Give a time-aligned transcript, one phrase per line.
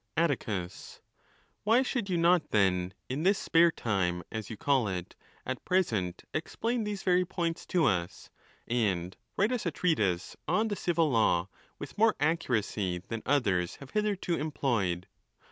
[0.01, 0.23] jee te.
[0.23, 5.11] Atticus.—Why should you not then, in this spare time, as you callit,
[5.45, 8.31] at present, explain these very points to us,
[8.67, 13.93] and write usa treatise on the civil law with more accuracy than others have DD2
[13.93, 14.17] 404 ON THE LAWS.
[14.17, 15.07] hitherto employed.